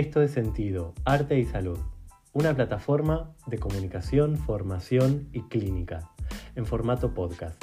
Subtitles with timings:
[0.00, 1.78] Esto es Sentido, Arte y Salud,
[2.32, 6.10] una plataforma de comunicación, formación y clínica,
[6.54, 7.62] en formato podcast,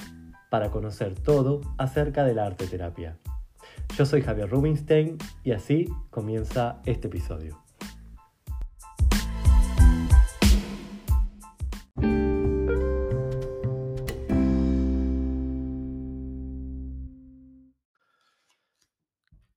[0.51, 3.17] para conocer todo acerca de la arte terapia.
[3.97, 7.59] Yo soy Javier Rubinstein y así comienza este episodio.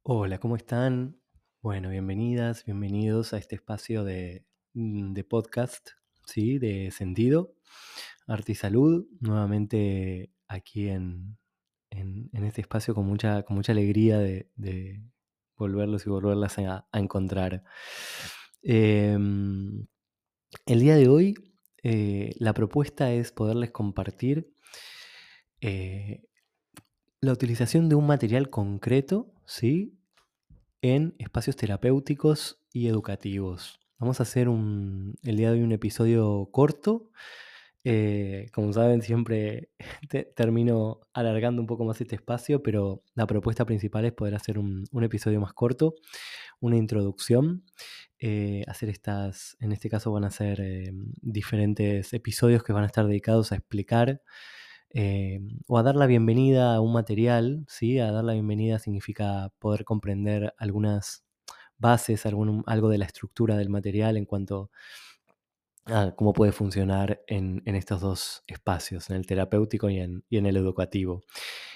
[0.03, 1.21] Hola, ¿cómo están?
[1.63, 5.91] Bueno, bienvenidas, bienvenidos a este espacio de, mm, podcast,
[6.25, 6.59] ¿sí?
[6.59, 7.53] De sentido,
[8.27, 11.37] arte y salud, nuevamente aquí en,
[12.33, 15.03] este espacio con mucha, con mucha alegría de,
[15.59, 17.63] volverlos y volverlas a, encontrar.
[18.63, 19.87] Em,
[20.65, 21.35] el día de hoy
[21.83, 24.51] eh, la propuesta es poderles compartir
[25.61, 26.23] eh,
[27.21, 30.00] la utilización de un material concreto, ¿sí?
[30.83, 33.81] En espacios terapéuticos y educativos.
[33.99, 37.11] Vamos a hacer un, el día de hoy un episodio corto.
[37.85, 39.71] Eh, como saben, siempre
[40.37, 44.87] termino alargando un poco más este espacio, pero la propuesta principal es poder hacer un,
[45.03, 45.95] episodio más corto,
[46.61, 47.65] una introducción.
[48.19, 50.93] Eh, hacer estas, en este caso van a ser eh,
[51.23, 54.23] diferentes episodios que van a estar dedicados a explicar
[54.93, 57.99] eh, o a dar la bienvenida a un material, ¿sí?
[58.01, 61.25] A dar la bienvenida significa poder comprender algunas
[61.79, 64.71] bases, algo de la estructura del material en cuanto
[65.87, 71.23] a cómo puede funcionar en, estos dos espacios, en el terapéutico y en, el educativo.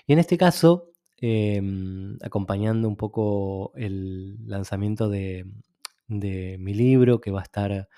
[0.07, 5.47] Y en este caso, em, acompañando un poco el lanzamiento de,
[6.09, 7.89] mi libro, que va a estar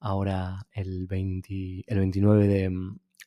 [0.00, 2.70] ahora el, 29 de,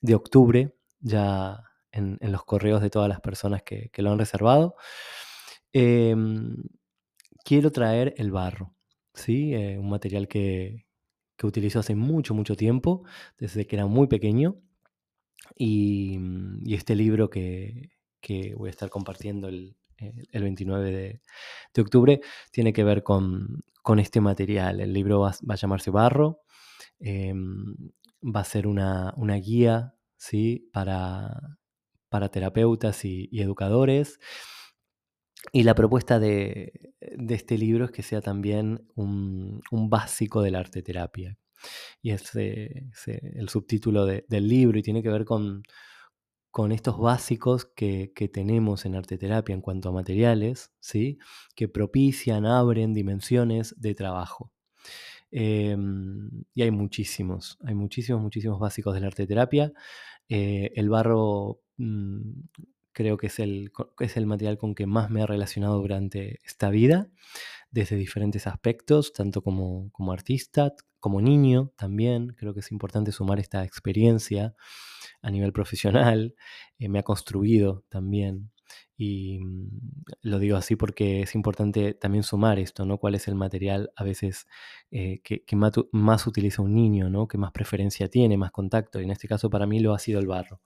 [0.02, 0.74] de octubre,
[1.06, 4.76] ya en, los correos de todas las personas que, lo han reservado.
[5.74, 6.58] Em,
[7.44, 8.76] quiero traer el barro,
[9.14, 9.54] ¿sí?
[9.54, 10.86] Eh, un material que,
[11.38, 13.04] que utilizo hace mucho, mucho tiempo,
[13.38, 14.58] desde que era muy pequeño.
[15.56, 16.20] Y,
[16.74, 17.92] este libro que,
[18.58, 19.78] voy a estar compartiendo el,
[20.34, 21.22] 29
[21.74, 22.20] de, octubre
[22.52, 23.64] tiene que ver con,
[24.00, 24.82] este material.
[24.82, 26.42] El libro va, a llamarse Barro.
[27.00, 27.76] Em,
[28.24, 30.70] va a ser una, una guía ¿sí?
[30.74, 31.58] para,
[32.10, 34.20] para terapeutas y, educadores.
[35.52, 40.82] Y la propuesta de, este libro es que sea también un, básico de la arte
[40.82, 41.38] terapia.
[42.02, 45.64] Y es, el subtítulo del libro y tiene que ver con,
[46.56, 51.20] con estos básicos que, tenemos en arte terapia en cuanto a materiales, ¿sí?
[51.54, 54.54] que propician, abren dimensiones de trabajo.
[55.38, 59.74] Em, y hay muchísimos, hay muchísimos, muchísimos básicos de la arte terapia.
[60.30, 62.32] Eh, el barro mm,
[62.94, 66.70] creo que es el, es el material con que más me ha relacionado durante esta
[66.70, 67.10] vida,
[67.70, 72.30] desde diferentes aspectos, tanto como, como artista, como niño también.
[72.38, 74.56] Creo que es importante sumar esta experiencia
[75.22, 76.36] a nivel profesional.
[76.80, 78.52] Eh, me ha construido también
[78.98, 79.70] y mm,
[80.22, 82.98] lo digo así porque es importante también sumar esto, ¿no?
[82.98, 84.48] ¿Cuál es el material a veces
[84.92, 85.44] eh, que,
[85.92, 87.28] más, utiliza un niño, ¿no?
[87.28, 89.00] Que más preferencia tiene, más contacto.
[89.00, 90.62] Y en este caso para mí lo ha sido el barro,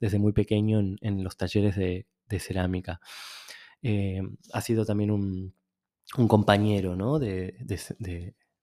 [0.00, 2.06] desde muy pequeño en, los talleres de,
[2.40, 3.00] cerámica.
[3.82, 4.20] Eh,
[4.52, 5.54] ha sido también un,
[6.28, 7.20] compañero, ¿no?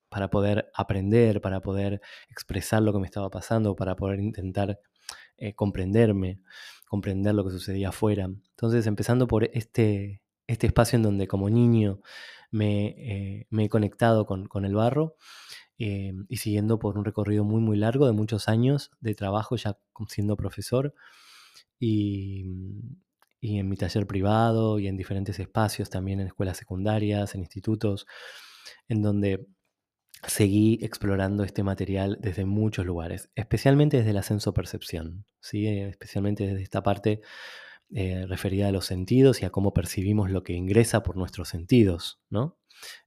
[0.09, 4.79] para poder aprender, para poder expresar lo que me estaba pasando, para poder intentar
[5.37, 6.41] eh, comprenderme
[6.87, 8.25] comprender lo que sucedía afuera.
[8.25, 11.99] Entonces, empezando por este, este espacio en donde como niño
[12.51, 15.15] me, eh, he conectado con, el barro
[15.77, 19.77] eh, y siguiendo por un recorrido muy, muy largo de muchos años de trabajo ya
[20.07, 20.93] siendo profesor
[21.79, 22.45] y,
[23.41, 28.07] y en mi taller privado y en diferentes espacios, también en escuelas secundarias, en institutos,
[28.87, 29.47] en donde
[30.27, 35.67] seguí explorando este material desde muchos lugares, especialmente desde el ascenso percepción, ¿sí?
[35.67, 37.21] especialmente desde esta parte
[37.93, 42.19] eh, referida a los sentidos y a cómo percibimos lo que ingresa por nuestros sentidos.
[42.29, 42.57] ¿no?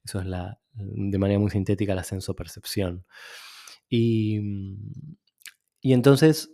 [0.04, 3.04] Eso es la, de manera muy sintética el ascenso percepción.
[3.88, 4.40] Y,
[5.80, 6.52] y entonces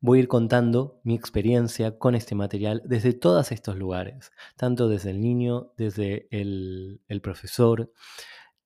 [0.00, 5.10] voy a ir contando mi experiencia con este material desde todos estos lugares, tanto desde
[5.10, 7.92] el niño, desde el, el profesor,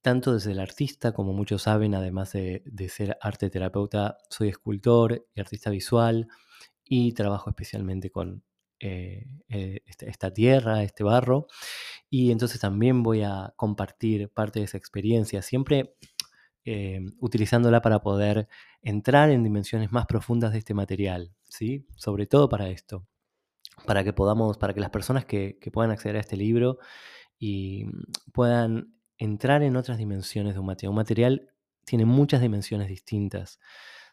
[0.05, 5.41] tanto desde el artista, como muchos saben, además de, ser arte terapeuta, soy escultor y
[5.41, 6.29] artista visual
[6.85, 8.45] y trabajo especialmente con
[8.81, 11.47] eh, eh, este, esta, tierra, este barro.
[12.11, 15.97] Y entonces también voy a compartir parte de esa experiencia, siempre
[16.67, 18.47] eh, utilizándola para poder
[18.83, 21.87] entrar en dimensiones más profundas de este material, ¿sí?
[21.97, 23.06] Sobre todo para esto,
[23.87, 26.79] para que podamos, para que las personas que, que puedan acceder a este libro
[27.39, 27.87] y
[28.35, 30.91] puedan entrar en otras dimensiones de un material.
[30.91, 33.61] Un material tiene muchas dimensiones distintas,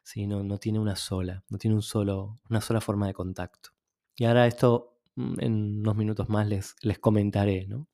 [0.04, 0.28] ¿sí?
[0.28, 3.72] no, no tiene una sola, no tiene un solo, una sola forma de contacto.
[4.16, 7.66] Y ahora esto mm, en unos minutos más les, les comentaré.
[7.68, 7.88] ¿no?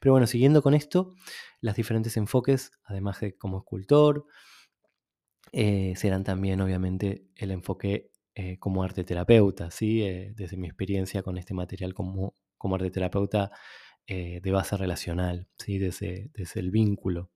[0.00, 1.14] Pero bueno, siguiendo con esto,
[1.60, 4.26] los diferentes enfoques, además de como escultor,
[5.52, 10.02] eh, serán también obviamente el enfoque eh, como arte terapeuta, ¿sí?
[10.02, 13.50] Eh, desde mi experiencia con este material como, como arte terapeuta
[14.10, 15.78] de base relacional, ¿sí?
[15.78, 17.30] desde, desde el vínculo,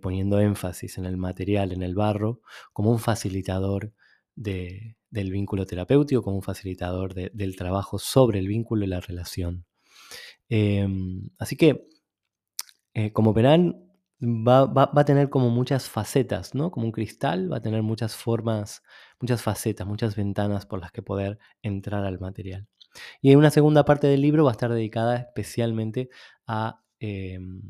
[0.00, 2.40] poniendo énfasis en el material, en el barro,
[2.72, 3.92] como un facilitador
[4.34, 4.96] del
[5.30, 9.66] vínculo terapéutico, como un facilitador del trabajo sobre el vínculo y la relación.
[10.48, 11.86] Em, así que,
[13.12, 13.84] como verán,
[14.24, 16.70] va, a tener como muchas facetas, ¿no?
[16.70, 18.82] Como un cristal, va a tener muchas formas,
[19.20, 22.68] muchas facetas, muchas ventanas por las que poder entrar al material.
[23.20, 26.10] Y una segunda parte del libro va a estar dedicada especialmente
[26.46, 27.60] a em,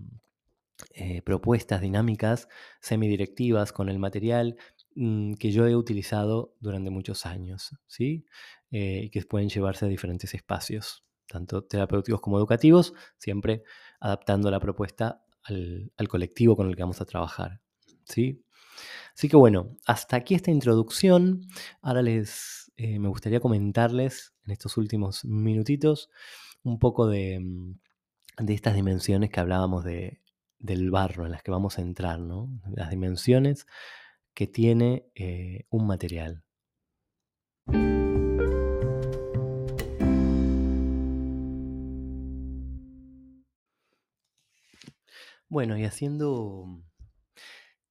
[0.95, 2.49] eh, propuestas dinámicas
[2.81, 4.57] semidirectivas con el material
[4.95, 8.27] mm, que yo he utilizado durante muchos años, ¿sí?
[8.71, 13.63] Eh, y que pueden llevarse a diferentes espacios, tanto terapéuticos como educativos, siempre
[14.01, 17.61] adaptando la propuesta al, colectivo con el que vamos a trabajar.
[18.05, 18.45] ¿sí?
[19.15, 21.43] Así que bueno, hasta aquí esta introducción.
[21.83, 26.11] Ahora les, eh, me gustaría comentarles en estos últimos minutitos
[26.63, 27.79] un poco de, mm,
[28.49, 30.21] estas dimensiones que hablábamos de,
[30.59, 32.49] del barro en las que vamos a entrar, ¿no?
[32.75, 33.67] las dimensiones
[34.35, 36.43] que tiene eh, un material.
[45.49, 46.83] Bueno, y haciendo,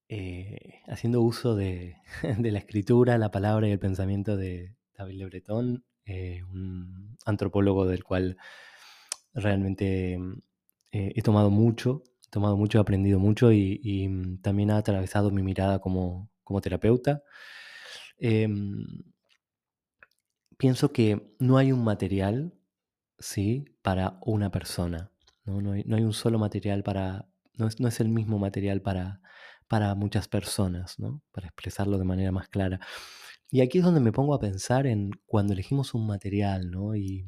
[0.10, 5.86] eh, haciendo uso de, la escritura, la palabra y el pensamiento de David Le Breton,
[6.06, 8.38] eh, un antropólogo del cual
[9.34, 10.14] realmente
[10.92, 15.32] eh, he tomado mucho, he tomado mucho, he aprendido mucho y, mm, también ha atravesado
[15.32, 16.30] mi mirada como,
[16.62, 17.24] terapeuta.
[18.20, 18.86] Em,
[20.58, 22.54] pienso que no hay un material,
[23.20, 23.66] ¿sí?
[23.82, 25.12] Para una persona.
[25.46, 27.28] no hay, un solo material para,
[27.58, 29.22] no es, el mismo material para,
[29.68, 31.22] para muchas personas, ¿no?
[31.32, 32.80] Para expresarlo de manera más clara.
[33.52, 36.96] Y aquí es donde me pongo a pensar en cuando elegimos un material, ¿no?
[36.96, 37.26] Y,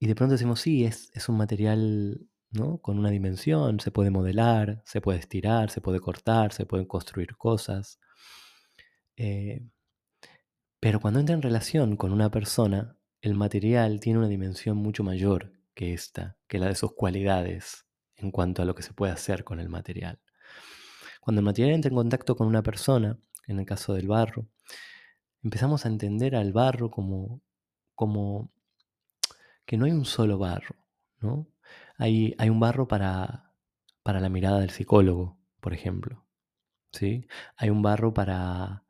[0.00, 2.78] de pronto decimos, sí, es, es un material ¿no?
[2.78, 7.36] con una dimensión, se puede modelar, se puede estirar, se puede cortar, se pueden construir
[7.36, 7.98] cosas.
[9.16, 9.62] Eh,
[10.80, 15.52] pero cuando entra en relación con una persona, el material tiene una dimensión mucho mayor
[15.74, 17.86] que esta, que la de sus cualidades,
[18.16, 20.20] en cuanto a lo que se puede hacer con el material.
[21.20, 24.46] Cuando el material entra en contacto con una persona, en el caso del barro,
[25.42, 27.42] empezamos a entender al barro como,
[29.66, 30.76] que no hay un solo barro,
[31.20, 31.46] ¿no?
[31.98, 33.52] Hay, hay un barro para,
[34.02, 36.24] para la mirada del psicólogo, por ejemplo.
[36.92, 37.28] ¿sí?
[37.56, 38.84] Hay un barro para,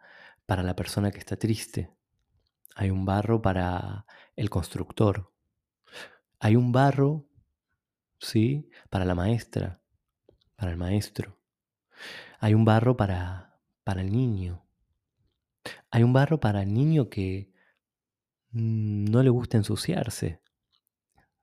[0.46, 1.90] para la persona que está triste.
[2.76, 4.06] Hay un barro para
[4.36, 5.32] el constructor.
[6.38, 7.26] Hay un barro
[8.20, 8.70] ¿sí?
[8.88, 9.80] Para la maestra,
[10.56, 11.36] para el maestro.
[12.42, 14.66] Hay un barro para, para el niño.
[15.90, 17.52] Hay un barro para el niño que
[18.52, 20.40] no le gusta ensuciarse,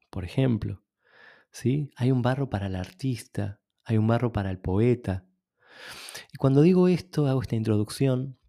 [0.09, 0.83] por ejemplo.
[1.51, 1.91] ¿sí?
[1.95, 5.23] Hay un barro para el artista, hay un barro para el poeta.
[6.33, 8.39] Y cuando digo esto, hago esta introducción,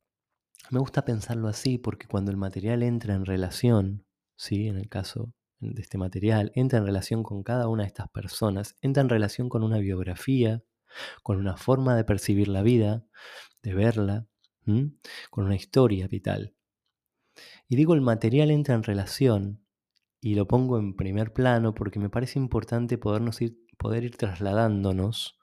[0.70, 4.68] me gusta pensarlo así porque cuando el material entra en relación, ¿sí?
[4.68, 8.76] en el caso de este material, entra en relación con cada una de estas personas,
[8.80, 10.62] entra en relación con una biografía,
[11.22, 13.04] con una forma de percibir la vida,
[13.62, 14.26] de verla,
[15.30, 16.54] con una historia vital.
[17.68, 19.64] Y digo, el material entra en relación
[20.20, 25.38] y lo pongo en primer plano porque me parece importante podernos ir, poder ir trasladándonos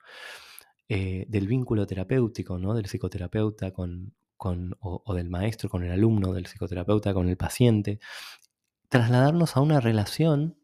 [0.90, 2.74] eh, del vínculo terapéutico, ¿no?
[2.74, 8.00] del psicoterapeuta con, con, o, del maestro con el alumno, del psicoterapeuta con el paciente,
[8.90, 10.60] trasladarnos a una relación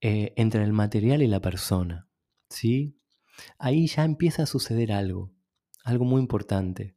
[0.00, 2.08] eh, entre el material y la persona.
[2.48, 2.96] ¿sí?
[3.58, 5.32] Ahí ya empieza a suceder algo,
[5.84, 6.96] algo muy importante.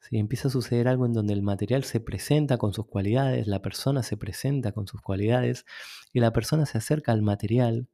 [0.00, 0.18] ¿sí?
[0.18, 4.02] Empieza a suceder algo en donde el material se presenta con sus cualidades, la persona
[4.02, 5.64] se presenta con sus cualidades
[6.12, 7.88] y la persona se acerca al material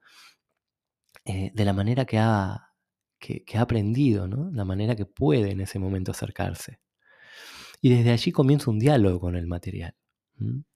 [1.25, 2.75] eh, de la manera que ha,
[3.19, 6.81] que, ha aprendido, la manera que puede en ese momento acercarse.
[7.81, 9.95] Y desde allí comienza un diálogo con el material.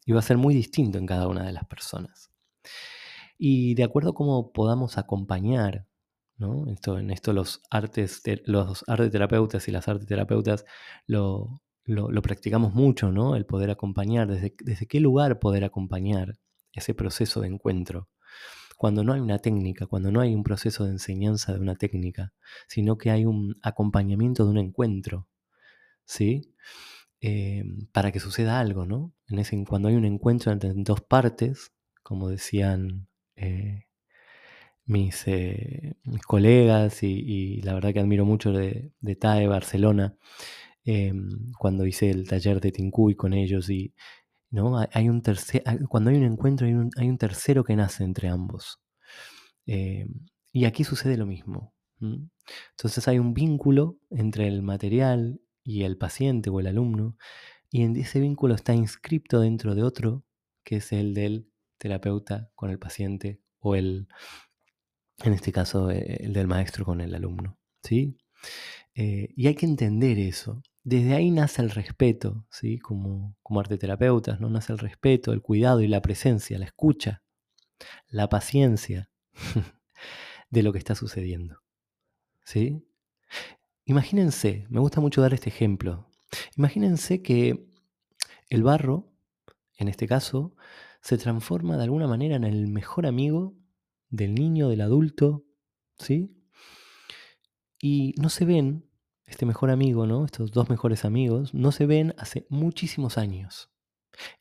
[0.04, 2.30] Y va a ser muy distinto en cada una de las personas.
[3.36, 5.86] Y de acuerdo a cómo podamos acompañar,
[6.38, 6.70] ¿no?
[6.70, 10.64] Esto, en esto los artes, los arte terapeutas y las arte terapeutas
[11.06, 13.36] lo, lo, practicamos mucho, ¿no?
[13.36, 16.38] El poder acompañar, desde, desde qué lugar poder acompañar
[16.72, 18.08] ese proceso de encuentro
[18.78, 22.32] cuando no hay una técnica, cuando no hay un proceso de enseñanza de una técnica,
[22.68, 25.28] sino que hay un acompañamiento de un encuentro,
[26.04, 26.54] ¿sí?
[27.20, 29.12] Eh, para que suceda algo, ¿no?
[29.26, 31.72] En ese, cuando hay un encuentro entre dos partes,
[32.04, 33.87] como decían eh,
[34.88, 40.16] mis, eh, mis, colegas y, la verdad que admiro mucho de, de TAE Barcelona,
[41.58, 43.94] cuando hice el taller de Tincuy con ellos y
[44.50, 44.78] ¿no?
[44.92, 48.28] Hay un tercer, cuando hay un encuentro hay un, hay un tercero que nace entre
[48.28, 48.80] ambos.
[49.66, 51.74] y aquí sucede lo mismo.
[52.00, 57.16] Entonces hay un vínculo entre el material y el paciente o el alumno,
[57.70, 60.24] y en ese vínculo está inscripto dentro de otro,
[60.64, 64.08] que es el del terapeuta con el paciente, o el,
[65.24, 67.58] en este caso, eh, el del maestro con el alumno.
[67.82, 68.16] ¿sí?
[68.94, 70.62] Eh, y hay que entender eso.
[70.84, 72.78] Desde ahí nace el respeto, ¿sí?
[72.78, 74.48] como, como arteterapeutas, ¿no?
[74.48, 77.22] nace el respeto, el cuidado y la presencia, la escucha,
[78.08, 79.10] la paciencia
[80.50, 81.62] de lo que está sucediendo.
[82.44, 82.82] ¿sí?
[83.84, 86.08] Imagínense, me gusta mucho dar este ejemplo.
[86.56, 87.66] Imagínense que
[88.48, 89.10] el barro,
[89.76, 90.54] en este caso,
[91.00, 93.54] se transforma de alguna manera en el mejor amigo
[94.10, 95.44] del niño, del adulto,
[95.98, 96.34] ¿sí?
[97.80, 98.88] Y no se ven,
[99.26, 100.24] este mejor amigo, ¿no?
[100.24, 103.70] Estos dos mejores amigos, no se ven hace muchísimos años.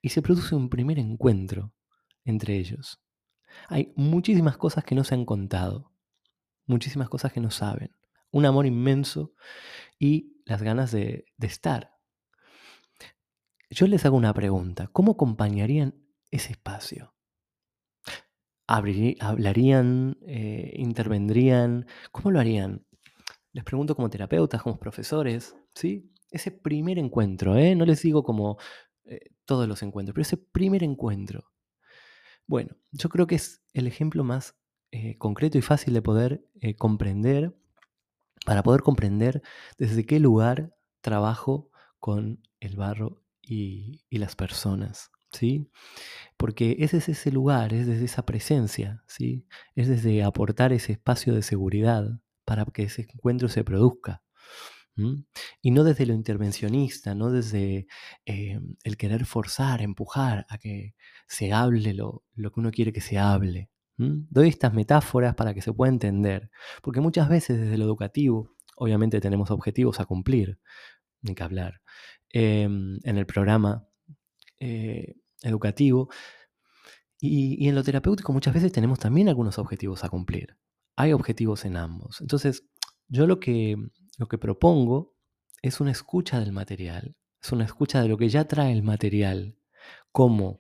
[0.01, 1.73] Y se produce un primer encuentro
[2.25, 3.01] entre ellos.
[3.67, 5.91] Hay muchísimas cosas que no se han contado,
[6.65, 7.91] muchísimas cosas que no saben
[8.31, 9.33] un amor inmenso
[9.99, 11.95] y las ganas de, estar.
[13.69, 15.95] Yo les hago una pregunta, ¿cómo acompañarían
[16.31, 17.13] ese espacio?
[18.67, 20.17] ¿Hablarían?
[20.21, 21.87] Eh, ¿Intervendrían?
[22.11, 22.85] ¿Cómo lo harían?
[23.53, 26.11] Les pregunto como terapeutas, como profesores, ¿sí?
[26.29, 27.75] Ese primer encuentro, ¿eh?
[27.75, 28.57] No les digo como
[29.05, 31.51] eh, todos los encuentros, pero ese primer encuentro.
[32.45, 34.55] Bueno, yo creo que es el ejemplo más
[35.17, 36.45] concreto y fácil de poder
[36.77, 37.53] comprender
[38.47, 39.41] para poder comprender
[39.77, 41.69] desde qué lugar trabajo
[41.99, 45.69] con el barro y, las personas, ¿sí?
[46.37, 49.45] Porque es ese lugar, es desde esa presencia, ¿sí?
[49.75, 52.05] Es desde aportar ese espacio de seguridad
[52.45, 54.23] para que ese encuentro se produzca.
[55.61, 57.85] Y no desde lo intervencionista, no desde
[58.25, 60.95] eh, el querer forzar, empujar a que
[61.27, 65.61] se hable lo, lo que uno quiere que se hable, Doy estas metáforas para que
[65.61, 66.51] se pueda entender,
[66.83, 70.59] porque muchas veces desde lo educativo, obviamente tenemos objetivos a cumplir,
[71.23, 71.81] ni que hablar,
[72.29, 73.86] em, en el programa
[74.59, 76.09] eh, educativo,
[77.19, 80.57] y, en lo terapéutico muchas veces tenemos también algunos objetivos a cumplir.
[80.95, 82.21] Hay objetivos en ambos.
[82.21, 82.63] Entonces,
[83.07, 83.75] yo lo que,
[84.17, 85.15] lo que propongo
[85.61, 89.57] es una escucha del material, es una escucha de lo que ya trae el material,
[90.11, 90.59] como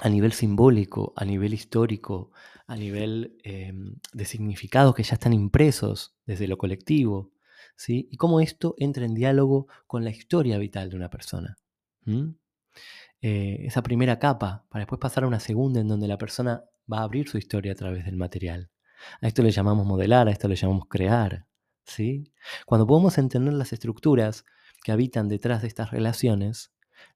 [0.00, 2.30] a nivel simbólico, a nivel histórico,
[2.66, 7.32] a nivel em, de significados que ya están impresos desde lo colectivo,
[7.76, 8.08] ¿sí?
[8.10, 11.56] y cómo esto entra en diálogo con la historia vital de una persona.
[13.20, 16.98] Eh, esa primera capa, para después pasar a una segunda en donde la persona va
[17.00, 18.70] a abrir su historia a través del material.
[19.20, 21.46] A esto le llamamos modelar, a esto le llamamos crear.
[21.84, 22.32] ¿sí?
[22.66, 24.44] Cuando podemos entender las estructuras
[24.82, 26.72] que habitan detrás de estas relaciones,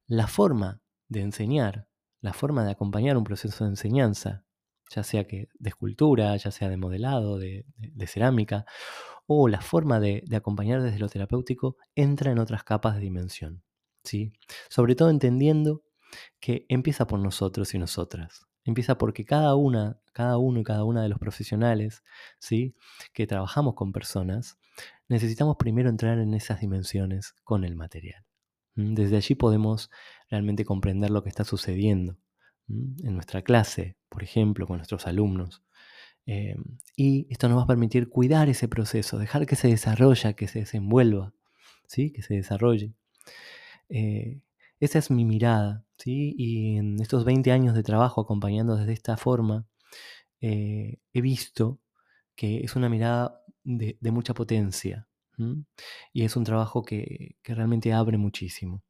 [0.07, 1.91] la forma de enseñar
[2.21, 4.45] la forma de acompañar un proceso de enseñanza,
[4.91, 7.65] ya sea que de escultura, ya sea de modelado, de,
[8.07, 8.67] cerámica,
[9.27, 13.63] o la forma de, acompañar desde lo terapéutico, entra en otras capas de dimensión.
[14.05, 14.33] ¿Sí?
[14.69, 15.83] Sobre todo entendiendo
[16.41, 18.47] que empieza por nosotros y nosotras.
[18.65, 22.03] Empieza porque cada una, cada uno y cada una de los profesionales
[22.39, 22.75] ¿sí?
[23.13, 24.59] que trabajamos con personas,
[25.09, 28.25] necesitamos primero entrar en esas dimensiones con el material.
[28.75, 29.91] Desde allí podemos
[30.29, 32.17] realmente comprender lo que está sucediendo
[32.69, 35.63] en nuestra clase, por ejemplo, con nuestros alumnos.
[36.27, 36.55] Eh,
[36.97, 40.61] y esto nos va a permitir cuidar ese proceso, dejar que se desarrolle, que se
[40.61, 41.35] desenvuelva,
[41.87, 42.13] ¿sí?
[42.13, 42.95] que se desarrolle.
[43.91, 44.41] Eh,
[44.81, 46.35] esa es mi mirada, ¿sí?
[46.39, 49.67] y en estos 20 años de trabajo acompañando desde esta forma,
[50.41, 51.81] eh, he visto
[52.35, 55.07] que es una mirada de, mucha potencia,
[56.13, 58.83] y es un trabajo que, realmente abre muchísimo.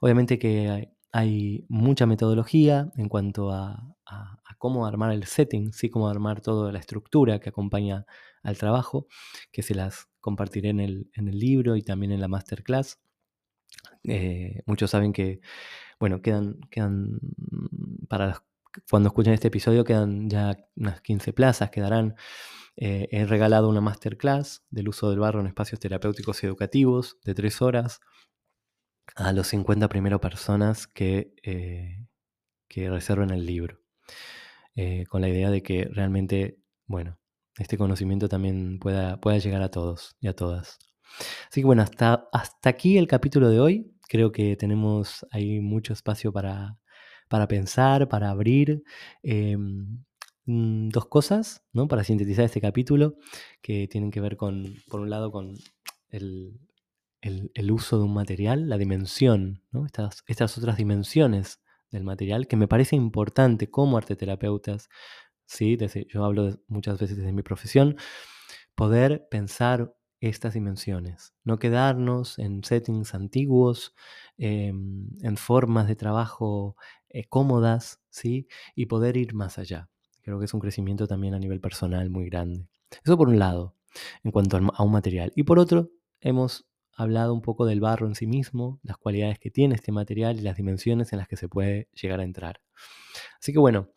[0.00, 3.96] Obviamente que hay, mucha metodología en cuanto a,
[4.58, 5.90] cómo armar el setting, ¿sí?
[5.90, 8.06] cómo armar toda la estructura que acompaña
[8.42, 9.06] al trabajo,
[9.52, 12.98] que se las compartiré en el, libro y también en la masterclass.
[14.04, 15.40] Eh, muchos saben que,
[15.98, 17.18] bueno, quedan, quedan
[18.08, 18.42] para
[18.90, 22.14] cuando escuchen este episodio quedan ya unas 15 plazas, quedarán
[22.76, 27.34] eh, he regalado una masterclass del uso del barro en espacios terapéuticos y educativos de
[27.34, 28.00] tres horas
[29.14, 32.06] a los 50 primeras personas que, eh,
[32.68, 33.80] que reserven el libro.
[35.08, 37.18] con la idea de que realmente, bueno,
[37.58, 40.78] este conocimiento también pueda, pueda llegar a todos y a todas.
[41.50, 43.92] Así que bueno, hasta, hasta aquí el capítulo de hoy.
[44.08, 46.78] Creo que tenemos ahí mucho espacio para,
[47.28, 48.82] para pensar, para abrir.
[49.22, 50.04] Em,
[50.46, 51.88] mm, dos cosas, ¿no?
[51.88, 53.16] Para sintetizar este capítulo,
[53.62, 55.54] que tienen que ver con, por un lado, con
[56.10, 56.60] el,
[57.22, 61.60] el, uso de un material, la dimensión, estas, estas otras dimensiones
[61.90, 64.88] del material, que me parece importante como arteterapeutas,
[65.46, 65.78] ¿sí?
[66.08, 67.96] yo hablo muchas veces desde mi profesión,
[68.74, 73.94] poder pensar estas dimensiones, no quedarnos en settings antiguos,
[74.38, 76.76] em, en formas de trabajo
[77.08, 78.48] eh, cómodas, ¿sí?
[78.74, 79.88] y poder ir más allá.
[80.22, 82.66] Creo que es un crecimiento también a nivel personal muy grande.
[83.04, 83.76] Eso por un lado,
[84.24, 85.32] en cuanto a un material.
[85.36, 89.50] Y por otro, hemos hablado un poco del barro en sí mismo, las cualidades que
[89.50, 92.60] tiene este material y las dimensiones en las que se puede llegar a entrar.
[93.40, 93.90] Así que bueno,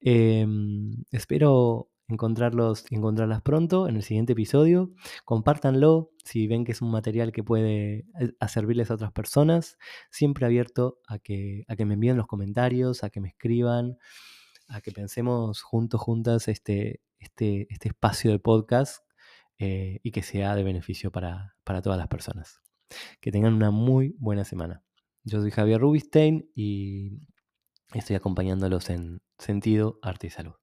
[0.00, 4.92] em, espero encontrarlos encontrarlas pronto en el siguiente episodio.
[5.24, 9.78] Compártanlo si ven que es un material que puede eh, servirles a otras personas.
[10.10, 13.98] Siempre abierto a que, a que me envíen los comentarios, a que me escriban,
[14.68, 19.04] a que pensemos juntos, juntas este, este, este espacio de podcast
[19.58, 22.60] eh, y que sea de beneficio para, para todas las personas.
[23.20, 24.82] Que tengan una muy buena semana.
[25.24, 27.18] Yo soy Javier Rubistein y
[27.94, 30.54] estoy acompañándolos en Sentido, Arte y Salud.